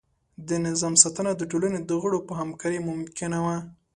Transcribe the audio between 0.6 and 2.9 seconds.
نظام ساتنه د ټولنې د غړو په همکارۍ